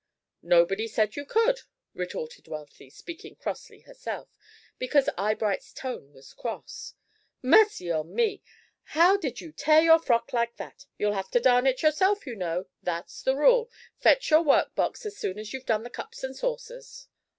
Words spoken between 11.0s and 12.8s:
have to darn it yourself, you know;